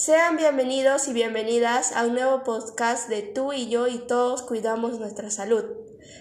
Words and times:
Sean 0.00 0.38
bienvenidos 0.38 1.08
y 1.08 1.12
bienvenidas 1.12 1.92
a 1.92 2.06
un 2.06 2.14
nuevo 2.14 2.42
podcast 2.42 3.10
de 3.10 3.20
Tú 3.20 3.52
y 3.52 3.68
yo 3.68 3.86
y 3.86 3.98
todos 3.98 4.40
cuidamos 4.40 4.98
nuestra 4.98 5.30
salud. 5.30 5.62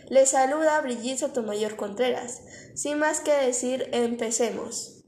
Les 0.09 0.32
saluda 0.32 0.82
Brigitte 0.82 1.19
Sotomayor 1.19 1.77
Contreras. 1.77 2.42
Sin 2.75 3.00
más 3.00 3.21
que 3.21 3.31
decir, 3.31 3.87
empecemos. 3.93 4.99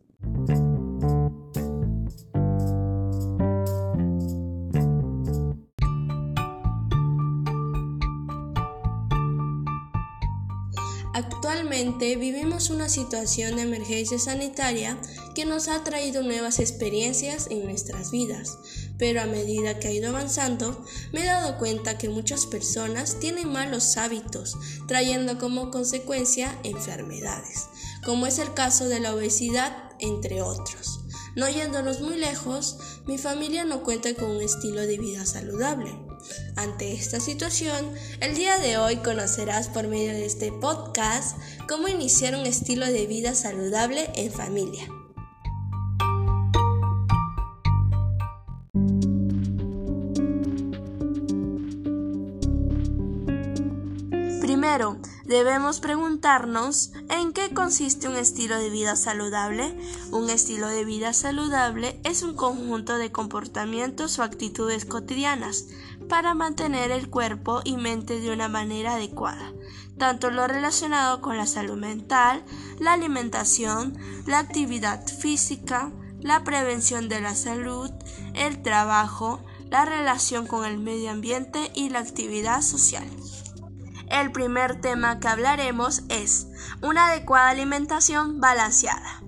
Actualmente 11.51 12.15
vivimos 12.15 12.69
una 12.69 12.87
situación 12.87 13.57
de 13.57 13.63
emergencia 13.63 14.17
sanitaria 14.17 14.97
que 15.35 15.43
nos 15.43 15.67
ha 15.67 15.83
traído 15.83 16.23
nuevas 16.23 16.59
experiencias 16.59 17.47
en 17.49 17.65
nuestras 17.65 18.09
vidas, 18.09 18.57
pero 18.97 19.21
a 19.21 19.25
medida 19.25 19.77
que 19.77 19.89
ha 19.89 19.91
ido 19.91 20.07
avanzando 20.07 20.85
me 21.11 21.23
he 21.23 21.25
dado 21.25 21.57
cuenta 21.57 21.97
que 21.97 22.07
muchas 22.07 22.45
personas 22.45 23.19
tienen 23.19 23.51
malos 23.51 23.97
hábitos, 23.97 24.55
trayendo 24.87 25.39
como 25.39 25.71
consecuencia 25.71 26.57
enfermedades, 26.63 27.67
como 28.05 28.27
es 28.27 28.39
el 28.39 28.53
caso 28.53 28.87
de 28.87 29.01
la 29.01 29.13
obesidad, 29.13 29.91
entre 29.99 30.41
otros. 30.41 31.01
No 31.35 31.49
yéndonos 31.49 31.99
muy 31.99 32.15
lejos, 32.15 32.77
mi 33.07 33.17
familia 33.17 33.65
no 33.65 33.83
cuenta 33.83 34.13
con 34.15 34.31
un 34.31 34.41
estilo 34.41 34.83
de 34.83 34.97
vida 34.97 35.25
saludable. 35.25 36.10
Ante 36.55 36.93
esta 36.93 37.19
situación, 37.19 37.91
el 38.19 38.35
día 38.35 38.59
de 38.59 38.77
hoy 38.77 38.97
conocerás 38.97 39.67
por 39.67 39.87
medio 39.87 40.11
de 40.11 40.25
este 40.25 40.51
podcast 40.51 41.37
cómo 41.67 41.87
iniciar 41.87 42.35
un 42.35 42.45
estilo 42.45 42.85
de 42.85 43.07
vida 43.07 43.35
saludable 43.35 44.09
en 44.15 44.31
familia. 44.31 44.87
Primero, 54.41 54.97
debemos 55.25 55.79
preguntarnos 55.79 56.91
en 57.09 57.31
qué 57.31 57.53
consiste 57.53 58.07
un 58.07 58.15
estilo 58.15 58.57
de 58.57 58.69
vida 58.69 58.95
saludable. 58.95 59.75
Un 60.11 60.29
estilo 60.29 60.67
de 60.67 60.83
vida 60.83 61.13
saludable 61.13 61.99
es 62.03 62.21
un 62.21 62.35
conjunto 62.35 62.97
de 62.97 63.11
comportamientos 63.11 64.19
o 64.19 64.23
actitudes 64.23 64.85
cotidianas 64.85 65.67
para 66.07 66.33
mantener 66.33 66.91
el 66.91 67.09
cuerpo 67.09 67.61
y 67.63 67.77
mente 67.77 68.19
de 68.19 68.31
una 68.31 68.47
manera 68.47 68.95
adecuada, 68.95 69.53
tanto 69.97 70.29
lo 70.29 70.47
relacionado 70.47 71.21
con 71.21 71.37
la 71.37 71.45
salud 71.45 71.77
mental, 71.77 72.43
la 72.79 72.93
alimentación, 72.93 73.97
la 74.25 74.39
actividad 74.39 75.05
física, 75.07 75.91
la 76.19 76.43
prevención 76.43 77.09
de 77.09 77.21
la 77.21 77.35
salud, 77.35 77.91
el 78.33 78.61
trabajo, 78.61 79.43
la 79.69 79.85
relación 79.85 80.47
con 80.47 80.65
el 80.65 80.77
medio 80.77 81.11
ambiente 81.11 81.71
y 81.73 81.89
la 81.89 81.99
actividad 81.99 82.61
social. 82.61 83.07
El 84.09 84.31
primer 84.31 84.81
tema 84.81 85.19
que 85.19 85.29
hablaremos 85.29 86.03
es 86.09 86.47
una 86.81 87.07
adecuada 87.07 87.49
alimentación 87.49 88.41
balanceada. 88.41 89.23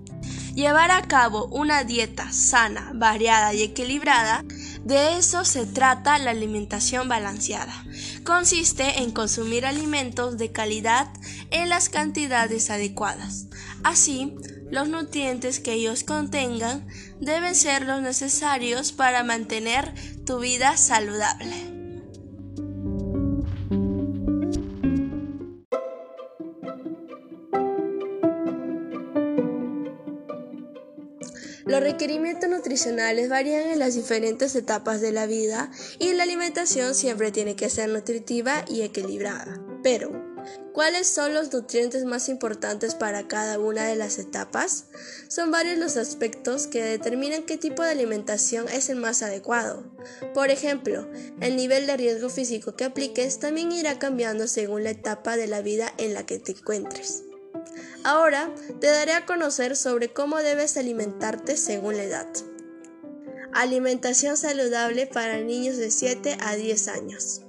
Llevar 0.55 0.91
a 0.91 1.01
cabo 1.03 1.45
una 1.47 1.83
dieta 1.83 2.31
sana, 2.31 2.91
variada 2.93 3.53
y 3.53 3.63
equilibrada 3.63 4.43
de 4.83 5.17
eso 5.17 5.45
se 5.45 5.65
trata 5.65 6.17
la 6.17 6.31
alimentación 6.31 7.07
balanceada. 7.07 7.85
Consiste 8.23 9.01
en 9.01 9.11
consumir 9.11 9.65
alimentos 9.65 10.37
de 10.37 10.51
calidad 10.51 11.07
en 11.51 11.69
las 11.69 11.89
cantidades 11.89 12.69
adecuadas. 12.69 13.47
Así, 13.83 14.35
los 14.71 14.89
nutrientes 14.89 15.59
que 15.59 15.73
ellos 15.73 16.03
contengan 16.03 16.87
deben 17.21 17.55
ser 17.55 17.83
los 17.83 18.01
necesarios 18.01 18.91
para 18.91 19.23
mantener 19.23 19.93
tu 20.25 20.39
vida 20.39 20.77
saludable. 20.77 21.72
Requerimientos 31.83 32.49
nutricionales 32.49 33.29
varían 33.29 33.69
en 33.69 33.79
las 33.79 33.95
diferentes 33.95 34.55
etapas 34.55 35.01
de 35.01 35.11
la 35.11 35.25
vida 35.25 35.69
y 35.99 36.13
la 36.13 36.23
alimentación 36.23 36.95
siempre 36.95 37.31
tiene 37.31 37.55
que 37.55 37.69
ser 37.69 37.89
nutritiva 37.89 38.65
y 38.67 38.81
equilibrada. 38.81 39.61
Pero, 39.83 40.11
¿cuáles 40.73 41.07
son 41.07 41.33
los 41.33 41.51
nutrientes 41.51 42.05
más 42.05 42.29
importantes 42.29 42.95
para 42.95 43.27
cada 43.27 43.59
una 43.59 43.85
de 43.85 43.97
las 43.97 44.17
etapas? 44.17 44.85
Son 45.27 45.51
varios 45.51 45.77
los 45.77 45.97
aspectos 45.97 46.67
que 46.67 46.83
determinan 46.83 47.43
qué 47.43 47.57
tipo 47.57 47.83
de 47.83 47.91
alimentación 47.91 48.69
es 48.69 48.89
el 48.89 48.97
más 48.97 49.21
adecuado. 49.21 49.83
Por 50.33 50.49
ejemplo, 50.51 51.09
el 51.41 51.57
nivel 51.57 51.85
de 51.85 51.97
riesgo 51.97 52.29
físico 52.29 52.75
que 52.75 52.85
apliques 52.85 53.39
también 53.39 53.73
irá 53.73 53.99
cambiando 53.99 54.47
según 54.47 54.85
la 54.85 54.91
etapa 54.91 55.35
de 55.35 55.47
la 55.47 55.61
vida 55.61 55.93
en 55.97 56.13
la 56.13 56.25
que 56.25 56.39
te 56.39 56.53
encuentres. 56.53 57.23
Ahora 58.03 58.49
te 58.81 58.87
daré 58.87 59.13
a 59.13 59.25
conocer 59.25 59.77
sobre 59.77 60.11
cómo 60.11 60.37
debes 60.37 60.75
alimentarte 60.75 61.55
según 61.55 61.95
la 61.97 62.03
edad. 62.03 62.27
Alimentación 63.53 64.35
saludable 64.35 65.07
para 65.07 65.39
niños 65.39 65.77
de 65.77 65.89
7 65.89 66.37
a 66.41 66.55
10 66.55 66.87
años. 66.89 67.41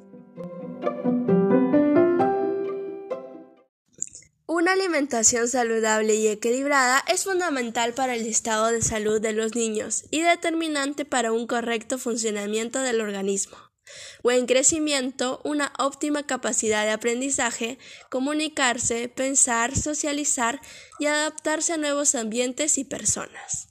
Una 4.46 4.72
alimentación 4.72 5.48
saludable 5.48 6.14
y 6.14 6.28
equilibrada 6.28 7.02
es 7.08 7.24
fundamental 7.24 7.92
para 7.92 8.14
el 8.14 8.24
estado 8.24 8.68
de 8.68 8.82
salud 8.82 9.20
de 9.20 9.32
los 9.32 9.56
niños 9.56 10.04
y 10.10 10.20
determinante 10.20 11.04
para 11.04 11.32
un 11.32 11.48
correcto 11.48 11.98
funcionamiento 11.98 12.78
del 12.78 13.00
organismo 13.00 13.73
buen 14.22 14.46
crecimiento, 14.46 15.40
una 15.44 15.72
óptima 15.78 16.26
capacidad 16.26 16.84
de 16.84 16.90
aprendizaje, 16.90 17.78
comunicarse, 18.10 19.08
pensar, 19.08 19.76
socializar 19.76 20.60
y 20.98 21.06
adaptarse 21.06 21.74
a 21.74 21.76
nuevos 21.76 22.14
ambientes 22.14 22.78
y 22.78 22.84
personas. 22.84 23.68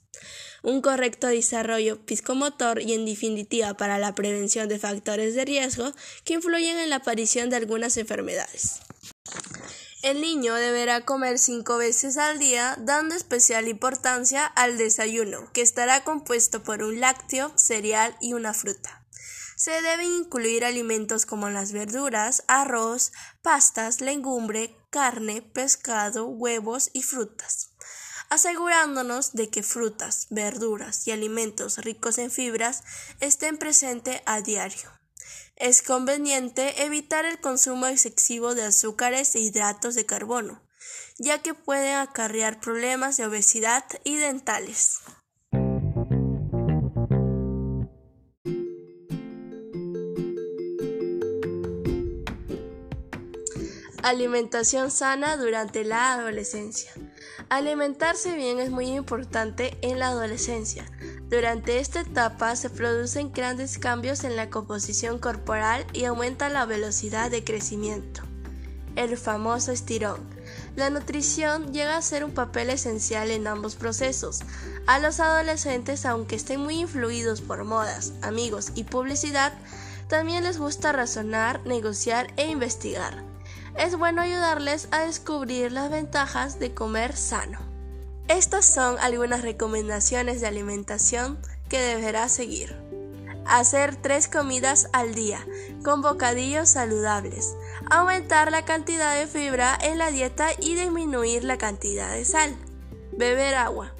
Un 0.62 0.82
correcto 0.82 1.28
desarrollo 1.28 2.00
psicomotor 2.08 2.82
y 2.82 2.94
en 2.94 3.06
definitiva 3.06 3.74
para 3.74 4.00
la 4.00 4.16
prevención 4.16 4.70
de 4.70 4.80
factores 4.80 5.36
de 5.36 5.44
riesgo 5.44 5.92
que 6.24 6.36
influyen 6.36 6.78
en 6.78 6.90
la 6.90 6.98
aparición 6.98 7.50
de 7.50 7.58
algunas 7.58 7.98
enfermedades. 7.98 8.80
El 10.04 10.22
niño 10.22 10.54
deberá 10.56 11.06
comer 11.06 11.40
cinco 11.40 11.78
veces 11.78 12.18
al 12.18 12.38
día, 12.38 12.76
dando 12.78 13.16
especial 13.16 13.70
importancia 13.70 14.46
al 14.46 14.78
desayuno, 14.78 15.50
que 15.54 15.62
estará 15.62 16.04
compuesto 16.04 16.62
por 16.62 16.84
un 16.84 17.00
lácteo, 17.00 17.54
cereal 17.58 18.16
y 18.20 18.34
una 18.34 18.54
fruta. 18.54 19.03
Se 19.64 19.82
deben 19.82 20.08
incluir 20.08 20.66
alimentos 20.66 21.26
como 21.26 21.50
las 21.50 21.72
verduras, 21.72 22.44
arroz, 22.50 23.14
pastas, 23.42 24.02
legumbre, 24.02 24.76
carne, 24.90 25.42
pescado, 25.42 26.28
huevos 26.28 26.90
y 26.92 27.02
frutas 27.02 27.70
asegurándonos 28.30 29.34
de 29.34 29.50
que 29.50 29.62
frutas, 29.62 30.28
verduras 30.32 31.08
y 31.08 31.12
alimentos 31.12 31.78
ricos 31.78 32.18
en 32.18 32.32
fibras 32.32 32.84
estén 33.20 33.58
presentes 33.58 34.22
a 34.26 34.42
diario. 34.42 34.90
Es 35.56 35.82
conveniente 35.82 36.84
evitar 36.84 37.26
el 37.26 37.40
consumo 37.40 37.86
excesivo 37.86 38.56
de 38.56 38.64
azúcares 38.64 39.36
e 39.36 39.40
hidratos 39.40 39.94
de 39.94 40.06
carbono, 40.08 40.62
ya 41.20 41.44
que 41.44 41.54
pueden 41.54 41.96
acarrear 41.96 42.60
problemas 42.60 43.16
de 43.16 43.28
obesidad 43.28 43.86
y 44.04 44.18
dentales. 44.18 44.98
Alimentación 54.04 54.92
sana 54.92 55.38
durante 55.38 55.86
la 55.86 56.12
adolescencia. 56.12 56.92
Alimentarse 57.48 58.36
bien 58.36 58.60
es 58.60 58.70
muy 58.70 58.88
importante 58.88 59.78
en 59.82 59.98
la 59.98 60.10
adolescencia. 60.10 60.84
Durante 61.30 61.80
esta 61.80 62.02
etapa 62.02 62.54
se 62.58 62.70
producen 62.70 63.32
grandes 63.32 63.78
cambios 63.80 64.26
en 64.26 64.36
la 64.36 64.50
composición 64.50 65.20
corporal 65.20 65.88
y 65.94 66.04
aumenta 66.04 66.50
la 66.50 66.66
velocidad 66.66 67.32
de 67.32 67.46
crecimiento. 67.46 68.24
El 68.98 69.16
famoso 69.18 69.72
estirón. 69.72 70.20
La 70.76 70.90
nutrición 70.90 71.72
llega 71.72 71.96
a 71.96 72.02
ser 72.02 72.26
un 72.26 72.34
papel 72.34 72.72
esencial 72.72 73.32
en 73.32 73.48
ambos 73.48 73.76
procesos. 73.76 74.42
A 74.86 75.00
los 75.00 75.22
adolescentes, 75.22 76.06
aunque 76.06 76.36
estén 76.36 76.60
muy 76.60 76.82
influidos 76.82 77.40
por 77.40 77.64
modas, 77.64 78.12
amigos 78.22 78.74
y 78.76 78.84
publicidad, 78.84 79.54
también 80.10 80.44
les 80.44 80.58
gusta 80.58 80.92
razonar, 80.92 81.66
negociar 81.66 82.34
e 82.36 82.48
investigar 82.48 83.33
es 83.78 83.98
bueno 83.98 84.22
ayudarles 84.22 84.88
a 84.92 85.02
descubrir 85.02 85.72
las 85.72 85.90
ventajas 85.90 86.60
de 86.60 86.74
comer 86.74 87.16
sano. 87.16 87.60
Estas 88.28 88.66
son 88.66 88.98
algunas 89.00 89.42
recomendaciones 89.42 90.42
de 90.42 90.48
alimentación 90.48 91.40
que 91.70 91.80
deberás 91.80 92.32
seguir. 92.32 92.76
Hacer 93.46 93.98
tres 93.98 94.30
comidas 94.30 94.88
al 94.94 95.14
día 95.14 95.46
con 95.84 96.02
bocadillos 96.02 96.70
saludables. 96.70 97.56
Aumentar 97.90 98.52
la 98.52 98.64
cantidad 98.64 99.16
de 99.16 99.28
fibra 99.28 99.78
en 99.82 99.98
la 99.98 100.12
dieta 100.12 100.48
y 100.62 100.76
disminuir 100.76 101.44
la 101.44 101.58
cantidad 101.58 102.14
de 102.14 102.24
sal. 102.24 102.56
Beber 103.12 103.56
agua. 103.56 103.94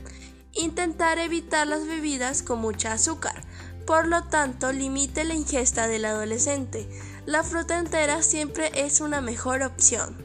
Intentar 0.54 1.18
evitar 1.20 1.68
las 1.68 1.86
bebidas 1.86 2.42
con 2.42 2.60
mucha 2.60 2.94
azúcar. 2.94 3.44
Por 3.86 4.08
lo 4.08 4.24
tanto, 4.24 4.72
limite 4.72 5.26
la 5.26 5.34
ingesta 5.34 5.88
del 5.88 6.06
adolescente. 6.06 6.88
La 7.26 7.44
fruta 7.44 7.80
entera 7.80 8.22
siempre 8.22 8.72
es 8.76 9.02
una 9.02 9.20
mejor 9.20 9.62
opción. 9.62 10.18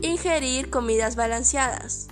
Ingerir 0.00 0.70
comidas 0.70 1.14
balanceadas. 1.16 2.08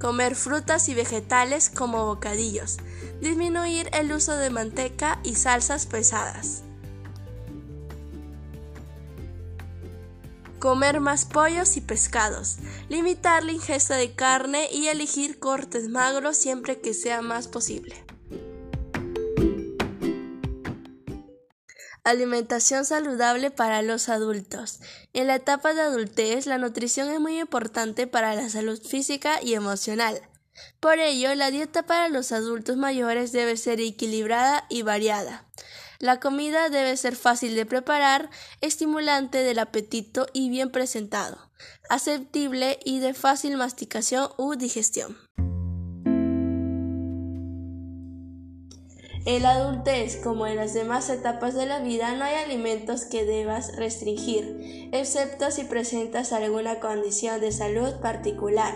Comer 0.00 0.34
frutas 0.34 0.88
y 0.88 0.94
vegetales 0.94 1.70
como 1.70 2.06
bocadillos. 2.06 2.78
Disminuir 3.20 3.88
el 3.92 4.12
uso 4.12 4.36
de 4.36 4.50
manteca 4.50 5.20
y 5.22 5.36
salsas 5.36 5.86
pesadas. 5.86 6.62
Comer 10.58 11.00
más 11.00 11.24
pollos 11.24 11.76
y 11.76 11.80
pescados. 11.80 12.56
Limitar 12.88 13.44
la 13.44 13.52
ingesta 13.52 13.94
de 13.96 14.14
carne 14.14 14.68
y 14.72 14.88
elegir 14.88 15.38
cortes 15.38 15.88
magros 15.88 16.36
siempre 16.36 16.80
que 16.80 16.94
sea 16.94 17.22
más 17.22 17.46
posible. 17.46 18.05
Alimentación 22.06 22.84
saludable 22.84 23.50
para 23.50 23.82
los 23.82 24.08
adultos. 24.08 24.78
En 25.12 25.26
la 25.26 25.34
etapa 25.34 25.74
de 25.74 25.80
adultez, 25.80 26.46
la 26.46 26.56
nutrición 26.56 27.08
es 27.08 27.18
muy 27.18 27.40
importante 27.40 28.06
para 28.06 28.36
la 28.36 28.48
salud 28.48 28.80
física 28.80 29.42
y 29.42 29.54
emocional. 29.54 30.20
Por 30.78 31.00
ello, 31.00 31.34
la 31.34 31.50
dieta 31.50 31.82
para 31.82 32.08
los 32.08 32.30
adultos 32.30 32.76
mayores 32.76 33.32
debe 33.32 33.56
ser 33.56 33.80
equilibrada 33.80 34.66
y 34.68 34.82
variada. 34.82 35.46
La 35.98 36.20
comida 36.20 36.68
debe 36.68 36.96
ser 36.96 37.16
fácil 37.16 37.56
de 37.56 37.66
preparar, 37.66 38.30
estimulante 38.60 39.38
del 39.38 39.58
apetito 39.58 40.28
y 40.32 40.48
bien 40.48 40.70
presentado, 40.70 41.50
aceptable 41.88 42.78
y 42.84 43.00
de 43.00 43.14
fácil 43.14 43.56
masticación 43.56 44.28
u 44.38 44.54
digestión. 44.54 45.16
En 49.26 49.42
la 49.42 49.54
adultez, 49.54 50.20
como 50.22 50.46
en 50.46 50.54
las 50.54 50.72
demás 50.72 51.10
etapas 51.10 51.52
de 51.54 51.66
la 51.66 51.80
vida, 51.80 52.14
no 52.14 52.24
hay 52.24 52.36
alimentos 52.36 53.04
que 53.06 53.24
debas 53.24 53.74
restringir, 53.74 54.88
excepto 54.92 55.50
si 55.50 55.64
presentas 55.64 56.32
alguna 56.32 56.78
condición 56.78 57.40
de 57.40 57.50
salud 57.50 57.96
particular. 58.00 58.72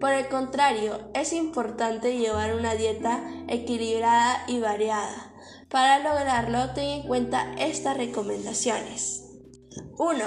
Por 0.00 0.10
el 0.10 0.26
contrario, 0.26 0.98
es 1.14 1.32
importante 1.32 2.18
llevar 2.18 2.56
una 2.56 2.74
dieta 2.74 3.22
equilibrada 3.46 4.42
y 4.48 4.58
variada. 4.58 5.32
Para 5.68 6.00
lograrlo, 6.00 6.74
ten 6.74 6.86
en 6.86 7.02
cuenta 7.06 7.54
estas 7.56 7.96
recomendaciones. 7.96 9.22
1. 9.98 10.24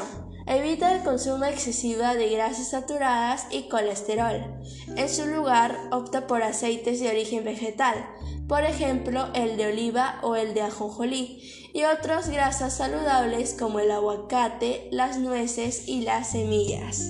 Evita 0.47 0.95
el 0.95 1.03
consumo 1.03 1.43
excesivo 1.43 2.03
de 2.03 2.29
grasas 2.29 2.69
saturadas 2.69 3.47
y 3.51 3.67
colesterol. 3.67 4.41
En 4.95 5.09
su 5.09 5.25
lugar, 5.25 5.77
opta 5.91 6.27
por 6.27 6.43
aceites 6.43 7.01
de 7.01 7.09
origen 7.09 7.43
vegetal, 7.43 7.95
por 8.47 8.63
ejemplo 8.63 9.27
el 9.33 9.57
de 9.57 9.67
oliva 9.67 10.19
o 10.21 10.35
el 10.35 10.53
de 10.53 10.61
ajonjolí, 10.61 11.41
y 11.73 11.83
otras 11.83 12.29
grasas 12.29 12.77
saludables 12.77 13.53
como 13.53 13.79
el 13.79 13.91
aguacate, 13.91 14.87
las 14.91 15.17
nueces 15.17 15.87
y 15.87 16.01
las 16.01 16.31
semillas. 16.31 17.09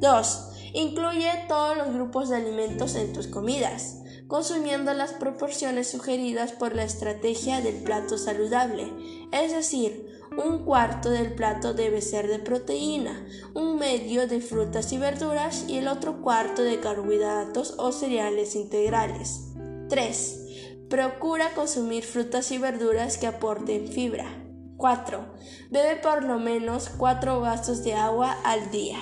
2. 0.00 0.44
Incluye 0.74 1.30
todos 1.48 1.76
los 1.76 1.92
grupos 1.92 2.28
de 2.28 2.36
alimentos 2.36 2.94
en 2.94 3.12
tus 3.12 3.26
comidas, 3.26 3.98
consumiendo 4.28 4.94
las 4.94 5.12
proporciones 5.12 5.90
sugeridas 5.90 6.52
por 6.52 6.74
la 6.74 6.84
estrategia 6.84 7.60
del 7.60 7.76
plato 7.82 8.16
saludable, 8.16 8.92
es 9.32 9.52
decir, 9.52 10.08
un 10.36 10.64
cuarto 10.64 11.10
del 11.10 11.34
plato 11.34 11.74
debe 11.74 12.00
ser 12.00 12.28
de 12.28 12.38
proteína, 12.38 13.26
un 13.54 13.76
medio 13.76 14.28
de 14.28 14.40
frutas 14.40 14.92
y 14.92 14.98
verduras 14.98 15.64
y 15.66 15.78
el 15.78 15.88
otro 15.88 16.20
cuarto 16.22 16.62
de 16.62 16.78
carbohidratos 16.78 17.74
o 17.78 17.90
cereales 17.90 18.54
integrales. 18.54 19.40
3. 19.88 20.47
Procura 20.88 21.50
consumir 21.54 22.04
frutas 22.04 22.50
y 22.50 22.58
verduras 22.58 23.18
que 23.18 23.26
aporten 23.26 23.88
fibra. 23.88 24.44
4. 24.78 25.34
Bebe 25.70 25.96
por 25.96 26.22
lo 26.24 26.38
menos 26.38 26.88
4 26.88 27.40
vasos 27.40 27.84
de 27.84 27.94
agua 27.94 28.36
al 28.44 28.70
día. 28.70 28.98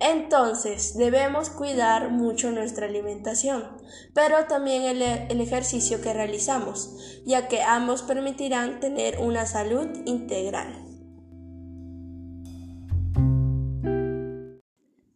Entonces, 0.00 0.96
debemos 0.96 1.50
cuidar 1.50 2.10
mucho 2.10 2.50
nuestra 2.50 2.86
alimentación, 2.86 3.76
pero 4.14 4.46
también 4.46 4.82
el, 4.82 5.02
el, 5.02 5.40
ejercicio 5.42 6.00
que 6.00 6.14
realizamos, 6.14 7.22
ya 7.26 7.48
que 7.48 7.62
ambos 7.62 8.02
permitirán 8.02 8.80
tener 8.80 9.18
una 9.18 9.44
salud 9.44 9.86
integral. 10.06 10.79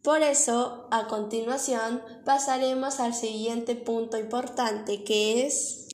Por 0.05 0.21
eso, 0.21 0.87
a 0.91 1.07
continuación, 1.07 1.99
pasaremos 2.25 2.99
al 2.99 3.15
siguiente 3.15 3.73
punto 3.73 4.19
importante 4.19 5.03
que 5.03 5.47
es 5.47 5.87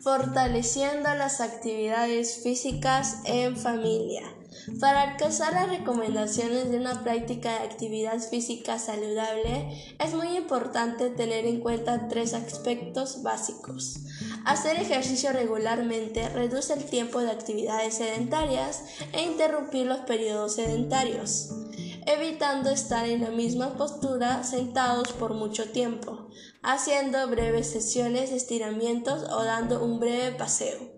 fortaleciendo 0.00 1.14
las 1.14 1.40
actividades 1.40 2.42
físicas 2.42 3.20
en 3.26 3.56
familia. 3.56 4.35
Para 4.80 5.02
alcanzar 5.02 5.52
las 5.52 5.68
recomendaciones 5.68 6.70
de 6.70 6.78
una 6.78 7.04
práctica 7.04 7.50
de 7.50 7.64
actividad 7.66 8.18
física 8.18 8.80
saludable, 8.80 9.94
es 10.00 10.12
muy 10.12 10.36
importante 10.36 11.08
tener 11.10 11.46
en 11.46 11.60
cuenta 11.60 12.08
tres 12.08 12.34
aspectos 12.34 13.22
básicos. 13.22 14.00
Hacer 14.44 14.76
ejercicio 14.76 15.32
regularmente 15.32 16.28
reduce 16.30 16.72
el 16.72 16.84
tiempo 16.84 17.20
de 17.20 17.30
actividades 17.30 17.94
sedentarias 17.94 18.82
e 19.12 19.22
interrumpir 19.22 19.86
los 19.86 20.00
periodos 20.00 20.56
sedentarios, 20.56 21.50
evitando 22.04 22.70
estar 22.70 23.08
en 23.08 23.22
la 23.22 23.30
misma 23.30 23.76
postura 23.76 24.42
sentados 24.42 25.12
por 25.12 25.34
mucho 25.34 25.70
tiempo, 25.70 26.28
haciendo 26.62 27.28
breves 27.28 27.70
sesiones 27.70 28.30
de 28.30 28.36
estiramientos 28.36 29.22
o 29.30 29.44
dando 29.44 29.84
un 29.84 30.00
breve 30.00 30.32
paseo. 30.32 30.95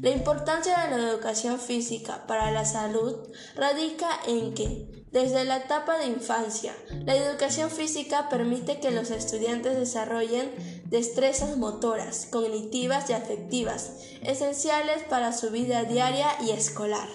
La 0.00 0.10
importancia 0.10 0.78
de 0.78 0.96
la 0.98 1.10
educación 1.10 1.58
física 1.58 2.26
para 2.26 2.50
la 2.50 2.64
salud 2.64 3.14
radica 3.54 4.08
en 4.26 4.54
que, 4.54 5.06
desde 5.12 5.44
la 5.44 5.58
etapa 5.58 5.98
de 5.98 6.06
infancia, 6.06 6.74
la 7.04 7.14
educación 7.14 7.70
física 7.70 8.28
permite 8.28 8.80
que 8.80 8.90
los 8.90 9.10
estudiantes 9.10 9.78
desarrollen 9.78 10.50
destrezas 10.86 11.56
motoras, 11.56 12.26
cognitivas 12.30 13.08
y 13.10 13.12
afectivas, 13.12 13.92
esenciales 14.22 15.04
para 15.04 15.32
su 15.32 15.50
vida 15.50 15.84
diaria 15.84 16.28
y 16.44 16.50
escolar. 16.50 17.08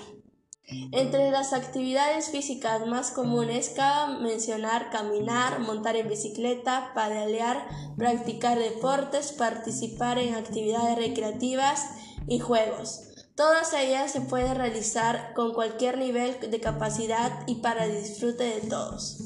Entre 0.94 1.32
las 1.32 1.52
actividades 1.52 2.30
físicas 2.30 2.88
más 2.88 3.12
comunes 3.12 3.74
cabe 3.76 4.22
mencionar 4.22 4.90
caminar, 4.90 5.60
montar 5.60 5.98
en 5.98 6.08
bicicleta, 6.08 6.92
pedalear, 6.96 7.68
practicar 7.98 8.58
deportes, 8.58 9.34
participar 9.34 10.18
en 10.18 10.36
actividades 10.36 10.98
recreativas 10.98 11.86
y 12.28 12.40
juegos. 12.40 13.12
Todas 13.36 13.74
ellas 13.74 14.12
se 14.12 14.22
pueden 14.22 14.56
realizar 14.56 15.34
con 15.34 15.54
cualquier 15.54 15.98
nivel 15.98 16.38
de 16.52 16.60
capacidad 16.60 17.32
y 17.48 17.56
para 17.56 17.88
disfrute 17.88 18.44
de 18.44 18.62
todos. 18.62 19.18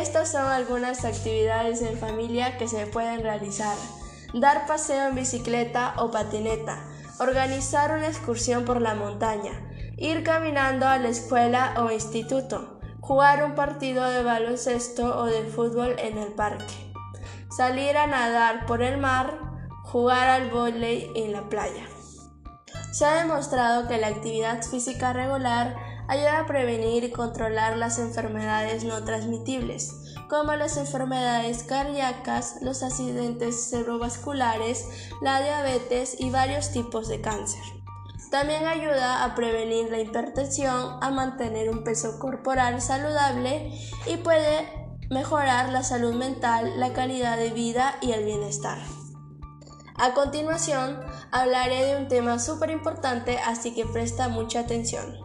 Estas 0.00 0.32
son 0.32 0.44
algunas 0.44 1.04
actividades 1.04 1.80
en 1.80 1.98
familia 1.98 2.58
que 2.58 2.68
se 2.68 2.86
pueden 2.86 3.22
realizar. 3.22 3.76
Dar 4.34 4.66
paseo 4.66 5.08
en 5.08 5.14
bicicleta 5.14 5.94
o 5.98 6.10
patineta. 6.10 6.84
Organizar 7.20 7.96
una 7.96 8.08
excursión 8.08 8.64
por 8.64 8.82
la 8.82 8.94
montaña. 8.94 9.52
Ir 9.96 10.22
caminando 10.22 10.86
a 10.86 10.98
la 10.98 11.08
escuela 11.08 11.74
o 11.78 11.90
instituto. 11.90 12.80
Jugar 13.06 13.44
un 13.44 13.54
partido 13.54 14.08
de 14.08 14.22
baloncesto 14.22 15.18
o 15.18 15.26
de 15.26 15.44
fútbol 15.44 15.94
en 15.98 16.16
el 16.16 16.32
parque. 16.32 16.64
Salir 17.54 17.98
a 17.98 18.06
nadar 18.06 18.64
por 18.64 18.82
el 18.82 18.96
mar. 18.96 19.38
Jugar 19.82 20.26
al 20.28 20.50
vóley 20.50 21.10
en 21.14 21.34
la 21.34 21.50
playa. 21.50 21.86
Se 22.92 23.04
ha 23.04 23.16
demostrado 23.16 23.88
que 23.88 23.98
la 23.98 24.06
actividad 24.06 24.62
física 24.62 25.12
regular 25.12 25.76
ayuda 26.08 26.40
a 26.40 26.46
prevenir 26.46 27.04
y 27.04 27.10
controlar 27.10 27.76
las 27.76 27.98
enfermedades 27.98 28.84
no 28.84 29.04
transmitibles, 29.04 29.92
como 30.30 30.54
las 30.54 30.78
enfermedades 30.78 31.62
cardíacas, 31.62 32.56
los 32.62 32.82
accidentes 32.82 33.68
cerebrovasculares, 33.68 34.88
la 35.20 35.42
diabetes 35.42 36.18
y 36.18 36.30
varios 36.30 36.72
tipos 36.72 37.08
de 37.08 37.20
cáncer. 37.20 37.73
También 38.34 38.66
ayuda 38.66 39.22
a 39.22 39.36
prevenir 39.36 39.92
la 39.92 40.00
hipertensión, 40.00 40.98
a 41.00 41.12
mantener 41.12 41.70
un 41.70 41.84
peso 41.84 42.18
corporal 42.18 42.82
saludable 42.82 43.70
y 44.08 44.16
puede 44.16 44.88
mejorar 45.08 45.68
la 45.68 45.84
salud 45.84 46.14
mental, 46.14 46.80
la 46.80 46.92
calidad 46.92 47.36
de 47.36 47.50
vida 47.50 47.94
y 48.00 48.10
el 48.10 48.24
bienestar. 48.24 48.78
A 49.94 50.14
continuación, 50.14 50.98
hablaré 51.30 51.84
de 51.84 51.96
un 51.96 52.08
tema 52.08 52.40
súper 52.40 52.70
importante, 52.70 53.38
así 53.38 53.72
que 53.72 53.86
presta 53.86 54.28
mucha 54.28 54.58
atención. 54.58 55.16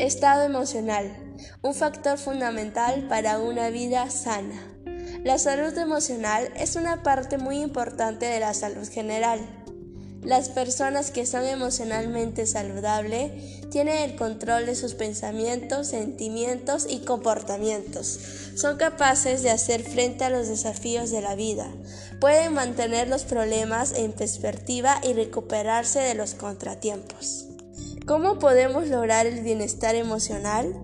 Estado 0.00 0.44
emocional, 0.44 1.14
un 1.60 1.74
factor 1.74 2.16
fundamental 2.16 3.06
para 3.06 3.38
una 3.38 3.68
vida 3.68 4.08
sana. 4.08 4.58
La 5.24 5.36
salud 5.38 5.76
emocional 5.76 6.50
es 6.56 6.76
una 6.76 7.02
parte 7.02 7.36
muy 7.36 7.60
importante 7.60 8.24
de 8.24 8.40
la 8.40 8.54
salud 8.54 8.88
general. 8.88 9.40
Las 10.22 10.48
personas 10.48 11.10
que 11.10 11.26
son 11.26 11.44
emocionalmente 11.44 12.46
saludables 12.46 13.68
tienen 13.68 13.98
el 13.98 14.16
control 14.16 14.64
de 14.64 14.74
sus 14.74 14.94
pensamientos, 14.94 15.88
sentimientos 15.88 16.86
y 16.88 17.00
comportamientos. 17.00 18.18
Son 18.54 18.78
capaces 18.78 19.42
de 19.42 19.50
hacer 19.50 19.82
frente 19.82 20.24
a 20.24 20.30
los 20.30 20.48
desafíos 20.48 21.10
de 21.10 21.20
la 21.20 21.34
vida. 21.34 21.70
Pueden 22.20 22.54
mantener 22.54 23.06
los 23.06 23.24
problemas 23.24 23.92
en 23.92 24.12
perspectiva 24.12 24.98
y 25.02 25.12
recuperarse 25.12 25.98
de 25.98 26.14
los 26.14 26.32
contratiempos. 26.32 27.49
¿Cómo 28.06 28.38
podemos 28.38 28.88
lograr 28.88 29.26
el 29.26 29.42
bienestar 29.42 29.94
emocional? 29.94 30.74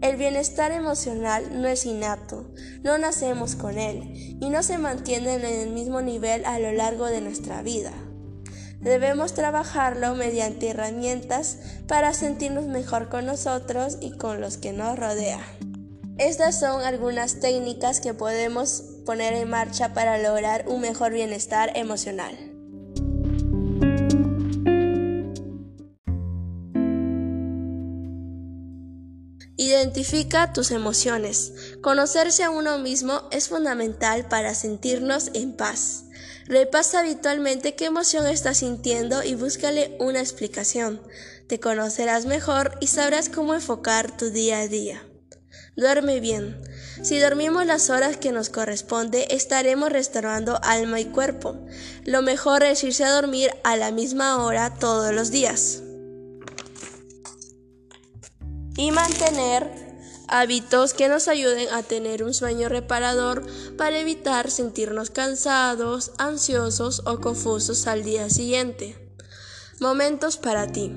El 0.00 0.16
bienestar 0.16 0.70
emocional 0.70 1.60
no 1.60 1.68
es 1.68 1.86
innato, 1.86 2.52
no 2.82 2.98
nacemos 2.98 3.56
con 3.56 3.78
él 3.78 4.36
y 4.40 4.50
no 4.50 4.62
se 4.62 4.78
mantiene 4.78 5.34
en 5.34 5.44
el 5.44 5.70
mismo 5.70 6.02
nivel 6.02 6.44
a 6.44 6.58
lo 6.58 6.72
largo 6.72 7.06
de 7.06 7.20
nuestra 7.20 7.62
vida. 7.62 7.92
Debemos 8.80 9.34
trabajarlo 9.34 10.14
mediante 10.14 10.68
herramientas 10.68 11.58
para 11.86 12.12
sentirnos 12.12 12.66
mejor 12.66 13.08
con 13.08 13.26
nosotros 13.26 13.98
y 14.00 14.16
con 14.16 14.40
los 14.40 14.56
que 14.56 14.72
nos 14.72 14.98
rodean. 14.98 15.40
Estas 16.18 16.60
son 16.60 16.82
algunas 16.82 17.40
técnicas 17.40 18.00
que 18.00 18.14
podemos 18.14 18.82
poner 19.06 19.32
en 19.34 19.48
marcha 19.48 19.94
para 19.94 20.18
lograr 20.18 20.64
un 20.68 20.80
mejor 20.80 21.12
bienestar 21.12 21.72
emocional. 21.74 22.57
Identifica 29.68 30.54
tus 30.54 30.70
emociones. 30.70 31.52
Conocerse 31.82 32.42
a 32.42 32.48
uno 32.48 32.78
mismo 32.78 33.28
es 33.30 33.50
fundamental 33.50 34.26
para 34.26 34.54
sentirnos 34.54 35.30
en 35.34 35.52
paz. 35.52 36.04
Repasa 36.46 37.00
habitualmente 37.00 37.74
qué 37.74 37.84
emoción 37.84 38.26
estás 38.26 38.56
sintiendo 38.58 39.22
y 39.22 39.34
búscale 39.34 39.94
una 40.00 40.20
explicación. 40.20 41.02
Te 41.48 41.60
conocerás 41.60 42.24
mejor 42.24 42.78
y 42.80 42.86
sabrás 42.86 43.28
cómo 43.28 43.52
enfocar 43.52 44.16
tu 44.16 44.30
día 44.30 44.60
a 44.60 44.68
día. 44.68 45.06
Duerme 45.76 46.20
bien. 46.20 46.58
Si 47.02 47.18
dormimos 47.18 47.66
las 47.66 47.90
horas 47.90 48.16
que 48.16 48.32
nos 48.32 48.48
corresponde, 48.48 49.26
estaremos 49.32 49.92
restaurando 49.92 50.58
alma 50.62 50.98
y 50.98 51.04
cuerpo. 51.04 51.58
Lo 52.06 52.22
mejor 52.22 52.62
es 52.62 52.82
irse 52.84 53.04
a 53.04 53.12
dormir 53.12 53.50
a 53.64 53.76
la 53.76 53.90
misma 53.90 54.42
hora 54.42 54.74
todos 54.80 55.12
los 55.12 55.30
días. 55.30 55.82
Y 58.78 58.92
mantener 58.92 59.70
hábitos 60.28 60.94
que 60.94 61.08
nos 61.08 61.26
ayuden 61.26 61.68
a 61.72 61.82
tener 61.82 62.22
un 62.22 62.32
sueño 62.32 62.68
reparador 62.68 63.44
para 63.76 63.98
evitar 63.98 64.52
sentirnos 64.52 65.10
cansados, 65.10 66.12
ansiosos 66.16 67.02
o 67.04 67.20
confusos 67.20 67.88
al 67.88 68.04
día 68.04 68.30
siguiente. 68.30 68.96
Momentos 69.80 70.36
para 70.36 70.70
ti. 70.70 70.92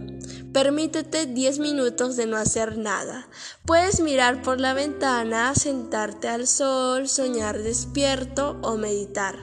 Permítete 0.53 1.25
10 1.25 1.57
minutos 1.57 2.17
de 2.17 2.27
no 2.27 2.37
hacer 2.37 2.77
nada. 2.77 3.27
Puedes 3.65 3.99
mirar 3.99 4.43
por 4.43 4.59
la 4.59 4.73
ventana, 4.73 5.55
sentarte 5.55 6.27
al 6.27 6.45
sol, 6.45 7.09
soñar 7.09 7.63
despierto 7.63 8.59
o 8.61 8.77
meditar. 8.77 9.37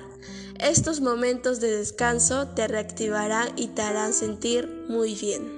Estos 0.60 1.00
momentos 1.00 1.60
de 1.60 1.76
descanso 1.76 2.48
te 2.48 2.68
reactivarán 2.68 3.48
y 3.56 3.68
te 3.68 3.82
harán 3.82 4.12
sentir 4.12 4.86
muy 4.88 5.14
bien. 5.14 5.57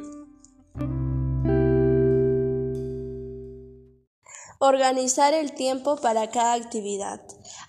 Organizar 4.62 5.32
el 5.32 5.52
tiempo 5.52 5.96
para 5.96 6.28
cada 6.28 6.52
actividad. 6.52 7.22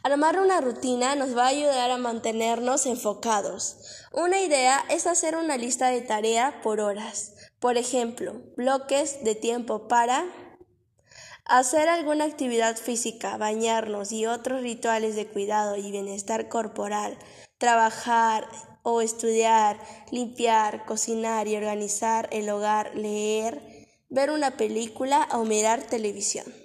Armar 0.03 0.37
una 0.41 0.59
rutina 0.59 1.15
nos 1.15 1.37
va 1.37 1.45
a 1.45 1.47
ayudar 1.47 1.89
a 1.89 1.95
mantenernos 1.95 2.85
enfocados. 2.85 3.77
Una 4.11 4.41
idea 4.41 4.83
es 4.89 5.07
hacer 5.07 5.37
una 5.37 5.55
lista 5.55 5.87
de 5.87 6.01
tarea 6.01 6.59
por 6.61 6.81
horas. 6.81 7.33
Por 7.61 7.77
ejemplo, 7.77 8.41
bloques 8.57 9.23
de 9.23 9.35
tiempo 9.35 9.87
para 9.87 10.25
hacer 11.45 11.87
alguna 11.87 12.25
actividad 12.25 12.75
física, 12.75 13.37
bañarnos 13.37 14.11
y 14.11 14.25
otros 14.25 14.61
rituales 14.61 15.15
de 15.15 15.27
cuidado 15.27 15.77
y 15.77 15.91
bienestar 15.91 16.49
corporal, 16.49 17.17
trabajar 17.57 18.49
o 18.83 18.99
estudiar, 18.99 19.79
limpiar, 20.11 20.83
cocinar 20.85 21.47
y 21.47 21.55
organizar 21.55 22.27
el 22.33 22.49
hogar, 22.49 22.93
leer, 22.95 23.87
ver 24.09 24.29
una 24.29 24.57
película 24.57 25.29
o 25.31 25.45
mirar 25.45 25.83
televisión. 25.83 26.60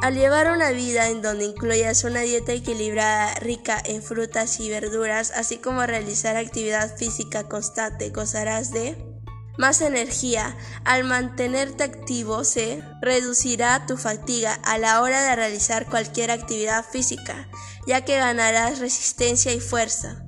Al 0.00 0.14
llevar 0.14 0.48
una 0.52 0.70
vida 0.70 1.08
en 1.08 1.22
donde 1.22 1.44
incluyas 1.44 2.04
una 2.04 2.20
dieta 2.20 2.52
equilibrada, 2.52 3.34
rica 3.40 3.82
en 3.84 4.00
frutas 4.00 4.60
y 4.60 4.70
verduras, 4.70 5.32
así 5.34 5.58
como 5.58 5.84
realizar 5.84 6.36
actividad 6.36 6.96
física 6.96 7.48
constante, 7.48 8.10
gozarás 8.10 8.70
de 8.70 8.96
más 9.58 9.80
energía. 9.80 10.56
Al 10.84 11.02
mantenerte 11.02 11.82
activo 11.82 12.44
se 12.44 12.80
reducirá 13.02 13.86
tu 13.86 13.96
fatiga 13.96 14.54
a 14.64 14.78
la 14.78 15.02
hora 15.02 15.20
de 15.20 15.34
realizar 15.34 15.86
cualquier 15.86 16.30
actividad 16.30 16.84
física, 16.84 17.48
ya 17.88 18.04
que 18.04 18.18
ganarás 18.18 18.78
resistencia 18.78 19.52
y 19.52 19.58
fuerza. 19.58 20.24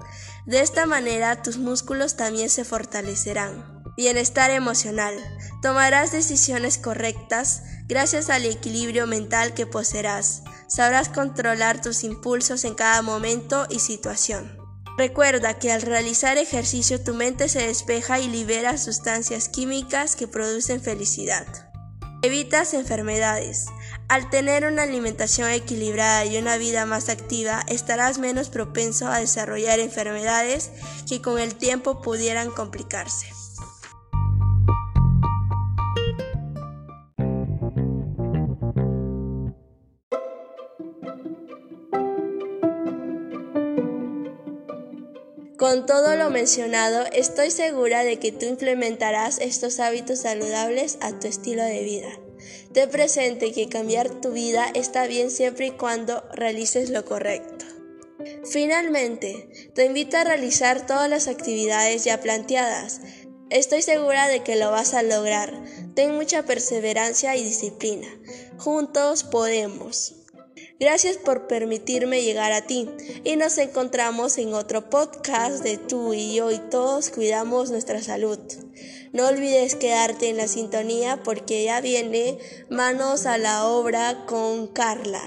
De 0.47 0.63
esta 0.63 0.85
manera 0.87 1.43
tus 1.43 1.59
músculos 1.59 2.17
también 2.17 2.51
se 2.51 2.65
fortalecerán. 2.65 3.85
Bienestar 3.97 4.51
emocional. 4.51 5.15
Tomarás 5.63 6.11
decisiones 6.11 6.77
correctas 6.79 7.63
gracias 7.91 8.31
al 8.31 8.47
equilibrio 8.47 9.09
mental 9.09 9.53
que 9.53 9.67
poseerás. 9.67 10.45
Sabrás 10.69 11.09
controlar 11.09 11.83
tus 11.83 12.05
impulsos 12.05 12.65
en 12.65 12.75
cada 12.75 13.03
momento 13.03 13.67
y 13.69 13.81
situación. 13.81 14.57
Recuerda 14.97 15.59
que 15.59 15.73
al 15.73 15.83
realizar 15.83 16.39
ejercicio 16.39 17.03
tu 17.03 17.15
mente 17.15 17.49
se 17.49 17.67
despeja 17.67 18.21
y 18.21 18.29
libera 18.29 18.79
sustancias 18.79 19.49
químicas 19.49 20.15
que 20.15 20.29
producen 20.29 20.81
felicidad. 20.81 21.47
Evitas 22.23 22.75
enfermedades. 22.75 23.67
Al 24.09 24.31
tener 24.31 24.67
una 24.67 24.85
alimentación 24.85 25.51
equilibrada 25.51 26.25
y 26.27 26.39
una 26.39 26.59
vida 26.59 26.87
más 26.87 27.09
activa, 27.09 27.65
estarás 27.67 28.19
menos 28.19 28.51
propenso 28.51 29.09
a 29.09 29.19
desarrollar 29.19 29.81
enfermedades 29.81 30.71
que 31.09 31.21
con 31.21 31.41
el 31.41 31.57
tiempo 31.57 32.03
pudieran 32.03 32.53
complicarse. 32.53 33.40
Con 45.61 45.85
todo 45.85 46.17
lo 46.17 46.31
mencionado, 46.31 47.05
estoy 47.13 47.51
segura 47.51 48.03
de 48.03 48.19
que 48.19 48.33
tú 48.33 48.47
implementarás 48.47 49.39
estos 49.39 49.79
hábitos 49.79 50.21
saludables 50.21 50.97
a 51.03 51.21
tu 51.21 51.27
estilo 51.27 51.63
de 51.63 51.85
vida. 51.85 52.09
Te 52.73 52.89
presente 52.89 53.53
que 53.53 53.69
cambiar 53.69 54.09
tu 54.23 54.31
vida 54.33 54.71
está 54.73 55.07
bien 55.07 55.31
siempre 55.31 55.67
y 55.67 55.71
cuando 55.73 56.25
realices 56.33 56.89
lo 56.89 57.05
correcto. 57.05 57.67
Finalmente, 58.51 59.71
te 59.75 59.85
invito 59.85 60.17
a 60.17 60.25
realizar 60.25 60.87
todas 60.87 61.11
las 61.11 61.29
actividades 61.29 62.05
ya 62.05 62.23
planteadas. 62.23 63.03
Estoy 63.51 63.83
segura 63.83 64.29
de 64.29 64.43
que 64.43 64.57
lo 64.57 64.71
vas 64.71 64.95
a 64.95 65.03
lograr. 65.03 65.63
Ten 65.95 66.15
mucha 66.15 66.43
perseverancia 66.45 67.37
y 67.37 67.45
disciplina. 67.45 68.09
Juntos 68.57 69.25
podemos. 69.25 70.20
Gracias 70.81 71.19
por 71.19 71.47
permitirme 71.47 72.23
llegar 72.23 72.53
a 72.53 72.63
ti 72.63 72.89
y 73.23 73.37
nos 73.37 73.59
encontramos 73.59 74.39
en 74.39 74.55
otro 74.55 74.89
podcast 74.89 75.63
de 75.63 75.77
tú 75.77 76.15
y 76.15 76.35
yo 76.35 76.51
y 76.51 76.59
todos 76.59 77.11
cuidamos 77.11 77.71
nuestra 77.71 78.03
salud. 78.03 78.39
No 79.13 79.29
olvides 79.29 79.75
quedarte 79.75 80.31
en 80.31 80.39
la 80.39 80.49
sintonía 80.49 81.23
porque 81.23 81.65
ya 81.65 81.83
viene 81.83 82.39
manos 82.71 83.27
a 83.27 83.37
la 83.37 83.67
obra 83.67 84.25
con 84.25 84.69
Carla. 84.69 85.23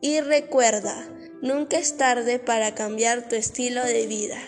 Y 0.00 0.20
recuerda, 0.20 1.06
nunca 1.42 1.76
es 1.76 1.98
tarde 1.98 2.38
para 2.38 2.74
cambiar 2.74 3.28
tu 3.28 3.36
estilo 3.36 3.84
de 3.84 4.06
vida. 4.06 4.38